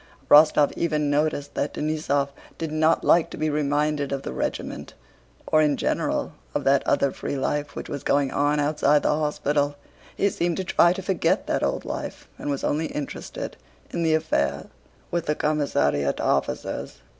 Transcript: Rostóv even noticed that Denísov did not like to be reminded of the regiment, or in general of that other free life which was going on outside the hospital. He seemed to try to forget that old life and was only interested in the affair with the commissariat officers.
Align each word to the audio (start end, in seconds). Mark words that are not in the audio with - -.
Rostóv 0.31 0.73
even 0.75 1.11
noticed 1.11 1.53
that 1.53 1.75
Denísov 1.75 2.29
did 2.57 2.71
not 2.71 3.03
like 3.03 3.29
to 3.29 3.37
be 3.37 3.51
reminded 3.51 4.11
of 4.11 4.23
the 4.23 4.33
regiment, 4.33 4.95
or 5.45 5.61
in 5.61 5.77
general 5.77 6.33
of 6.55 6.63
that 6.63 6.81
other 6.87 7.11
free 7.11 7.35
life 7.35 7.75
which 7.75 7.87
was 7.87 8.01
going 8.01 8.31
on 8.31 8.59
outside 8.59 9.03
the 9.03 9.15
hospital. 9.15 9.75
He 10.17 10.31
seemed 10.31 10.57
to 10.57 10.63
try 10.63 10.91
to 10.93 11.03
forget 11.03 11.45
that 11.45 11.61
old 11.61 11.85
life 11.85 12.27
and 12.39 12.49
was 12.49 12.63
only 12.63 12.87
interested 12.87 13.57
in 13.91 14.01
the 14.01 14.15
affair 14.15 14.71
with 15.11 15.27
the 15.27 15.35
commissariat 15.35 16.19
officers. 16.19 16.95